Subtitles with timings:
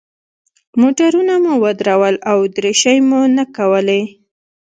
[0.81, 4.01] موټرونه مو ودرول او دریشۍ مو نه کولې.